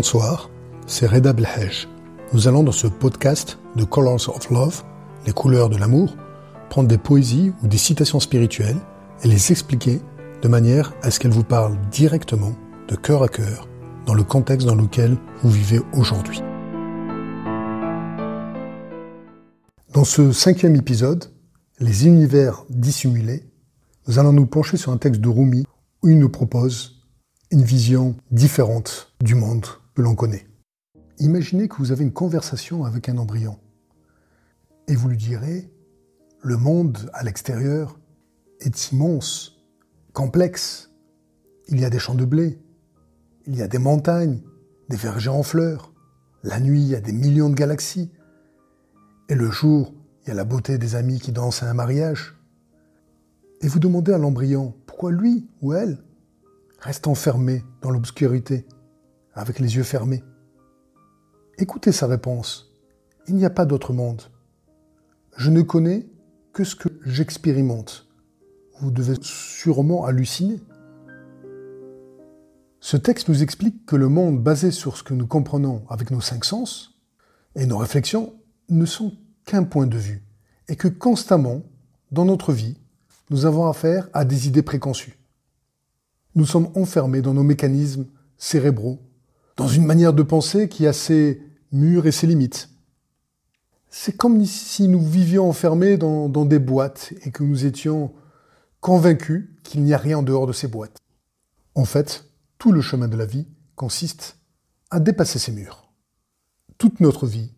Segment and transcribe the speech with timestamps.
[0.00, 0.48] Bonsoir,
[0.86, 1.88] c'est Reda Belhej.
[2.32, 4.84] Nous allons dans ce podcast de Colors of Love,
[5.26, 6.14] les couleurs de l'amour,
[6.70, 8.78] prendre des poésies ou des citations spirituelles
[9.24, 10.00] et les expliquer
[10.40, 12.52] de manière à ce qu'elles vous parlent directement,
[12.86, 13.66] de cœur à cœur,
[14.06, 16.42] dans le contexte dans lequel vous vivez aujourd'hui.
[19.94, 21.24] Dans ce cinquième épisode,
[21.80, 23.50] Les univers dissimulés,
[24.06, 25.66] nous allons nous pencher sur un texte de Rumi
[26.04, 27.02] où il nous propose
[27.50, 29.66] une vision différente du monde
[30.02, 30.46] l'on connaît.
[31.18, 33.58] Imaginez que vous avez une conversation avec un embryon
[34.86, 35.70] et vous lui direz
[36.40, 37.98] le monde à l'extérieur
[38.60, 39.56] est immense,
[40.12, 40.90] complexe.
[41.68, 42.60] Il y a des champs de blé,
[43.46, 44.40] il y a des montagnes,
[44.88, 45.92] des vergers en fleurs.
[46.44, 48.10] La nuit, il y a des millions de galaxies.
[49.28, 49.92] Et le jour,
[50.22, 52.36] il y a la beauté des amis qui dansent à un mariage.
[53.60, 55.98] Et vous demandez à l'embryon pourquoi lui ou elle
[56.78, 58.64] reste enfermé dans l'obscurité,
[59.38, 60.22] avec les yeux fermés.
[61.58, 62.72] Écoutez sa réponse.
[63.26, 64.22] Il n'y a pas d'autre monde.
[65.36, 66.06] Je ne connais
[66.52, 68.06] que ce que j'expérimente.
[68.80, 70.60] Vous devez sûrement halluciner.
[72.80, 76.20] Ce texte nous explique que le monde basé sur ce que nous comprenons avec nos
[76.20, 77.00] cinq sens
[77.56, 78.34] et nos réflexions
[78.68, 80.22] ne sont qu'un point de vue
[80.68, 81.62] et que constamment,
[82.12, 82.78] dans notre vie,
[83.30, 85.18] nous avons affaire à des idées préconçues
[86.38, 89.00] nous sommes enfermés dans nos mécanismes cérébraux,
[89.58, 91.42] dans une manière de penser qui a ses
[91.72, 92.70] murs et ses limites.
[93.90, 98.12] C'est comme si nous vivions enfermés dans, des boîtes et que nous étions
[98.80, 100.98] convaincus qu'il n'y a rien en dehors de ces boîtes.
[101.74, 102.24] En fait,
[102.58, 104.38] tout le chemin de la vie consiste
[104.90, 105.90] à dépasser ces murs.
[106.78, 107.52] Toute notre vie,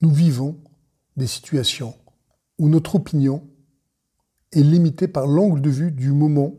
[0.00, 0.58] nous vivons
[1.16, 1.94] des situations
[2.58, 3.46] où notre opinion
[4.50, 6.54] est limitée par l'angle de vue du moment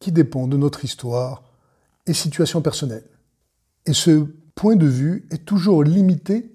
[0.00, 1.44] qui dépend de notre histoire
[2.06, 3.04] et situation personnelle.
[3.86, 6.52] Et ce point de vue est toujours limité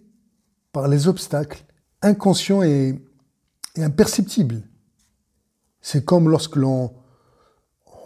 [0.72, 1.64] par les obstacles
[2.02, 3.00] inconscients et,
[3.78, 4.62] imperceptibles.
[5.82, 6.94] C'est comme lorsque l'on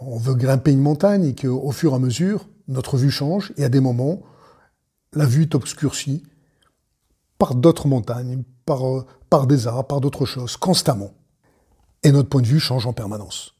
[0.00, 3.64] on veut grimper une montagne et qu'au fur et à mesure, notre vue change et
[3.64, 4.22] à des moments,
[5.14, 6.22] la vue est obscurcie
[7.38, 8.82] par d'autres montagnes, par,
[9.30, 11.14] par des arbres, par d'autres choses, constamment.
[12.02, 13.54] Et notre point de vue change en permanence.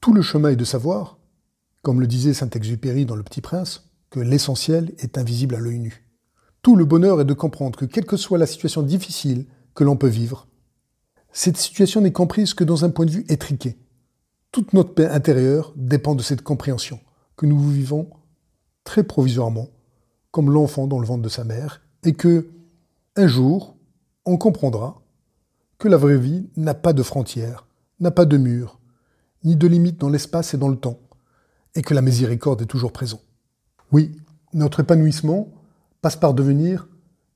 [0.00, 1.18] Tout le chemin est de savoir,
[1.82, 6.06] comme le disait Saint-Exupéry dans Le Petit Prince, que l'essentiel est invisible à l'œil nu.
[6.62, 9.96] Tout le bonheur est de comprendre que quelle que soit la situation difficile que l'on
[9.96, 10.46] peut vivre,
[11.32, 13.76] cette situation n'est comprise que dans un point de vue étriqué.
[14.52, 17.00] Toute notre paix intérieure dépend de cette compréhension
[17.36, 18.08] que nous vivons
[18.84, 19.66] très provisoirement,
[20.30, 22.50] comme l'enfant dans le ventre de sa mère, et que,
[23.16, 23.76] un jour,
[24.26, 25.02] on comprendra
[25.78, 27.66] que la vraie vie n'a pas de frontières,
[27.98, 28.78] n'a pas de murs,
[29.42, 31.00] ni de limite dans l'espace et dans le temps,
[31.74, 33.23] et que la miséricorde est toujours présente.
[33.94, 34.10] Oui,
[34.52, 35.52] notre épanouissement
[36.02, 36.88] passe par devenir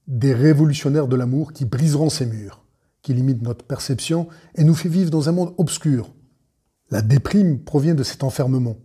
[0.08, 2.64] des révolutionnaires de l'amour qui briseront ces murs,
[3.00, 4.26] qui limitent notre perception
[4.56, 6.12] et nous fait vivre dans un monde obscur.
[6.90, 8.76] La déprime provient de cet enfermement.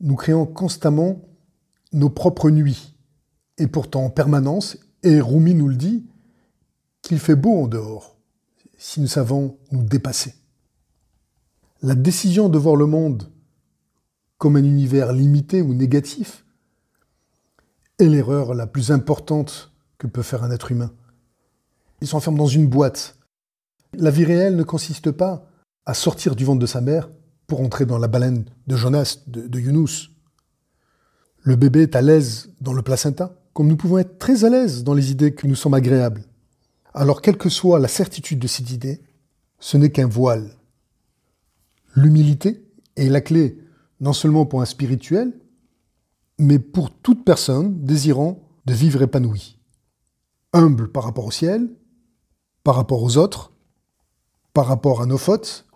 [0.00, 1.22] Nous créons constamment
[1.94, 2.94] nos propres nuits,
[3.56, 6.04] et pourtant en permanence, et Rumi nous le dit,
[7.00, 8.18] qu'il fait beau en dehors,
[8.76, 10.34] si nous savons nous dépasser.
[11.80, 13.30] La décision de voir le monde
[14.36, 16.44] comme un univers limité ou négatif
[17.98, 20.92] est l'erreur la plus importante que peut faire un être humain.
[22.00, 23.18] Il s'enferme dans une boîte.
[23.94, 25.46] La vie réelle ne consiste pas
[25.86, 27.08] à sortir du ventre de sa mère
[27.46, 30.10] pour entrer dans la baleine de Jonas, de, de Yunus.
[31.40, 34.84] Le bébé est à l'aise dans le placenta, comme nous pouvons être très à l'aise
[34.84, 36.24] dans les idées que nous sommes agréables.
[36.94, 39.00] Alors, quelle que soit la certitude de cette idée,
[39.58, 40.50] ce n'est qu'un voile
[41.94, 42.62] L'humilité
[42.96, 43.58] est la clé
[44.00, 45.32] non seulement pour un spirituel,
[46.38, 49.58] mais pour toute personne désirant de vivre épanoui.
[50.52, 51.68] Humble par rapport au ciel,
[52.64, 53.52] par rapport aux autres,
[54.52, 55.66] par rapport à nos fautes,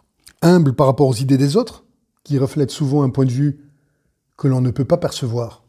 [0.40, 1.84] humble par rapport aux idées des autres,
[2.24, 3.60] qui reflètent souvent un point de vue
[4.36, 5.64] que l'on ne peut pas percevoir.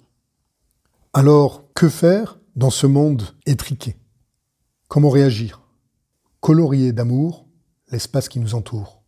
[1.13, 3.97] Alors, que faire dans ce monde étriqué?
[4.87, 5.61] Comment réagir?
[6.39, 7.47] Colorier d'amour
[7.91, 9.03] l'espace qui nous entoure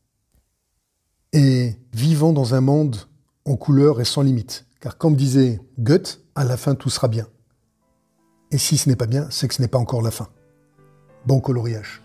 [1.36, 2.96] et vivant dans un monde
[3.44, 4.65] en couleur et sans limite.
[4.80, 7.28] Car comme disait Goethe, à la fin tout sera bien.
[8.52, 10.30] Et si ce n'est pas bien, c'est que ce n'est pas encore la fin.
[11.26, 12.05] Bon coloriage.